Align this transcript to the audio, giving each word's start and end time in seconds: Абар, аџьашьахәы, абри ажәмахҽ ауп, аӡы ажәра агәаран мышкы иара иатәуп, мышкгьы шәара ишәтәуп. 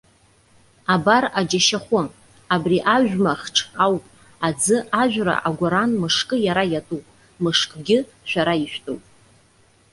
Абар, 0.93 1.23
аџьашьахәы, 1.39 2.01
абри 2.53 2.77
ажәмахҽ 2.95 3.55
ауп, 3.83 4.03
аӡы 4.47 4.77
ажәра 5.01 5.35
агәаран 5.47 5.91
мышкы 6.01 6.35
иара 6.47 6.63
иатәуп, 6.71 7.05
мышкгьы 7.43 7.97
шәара 8.29 8.53
ишәтәуп. 8.63 9.03